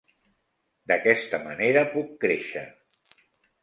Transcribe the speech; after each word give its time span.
D'aquesta 0.93 1.43
manera 1.45 1.87
puc 1.95 2.19
créixer. 2.27 2.69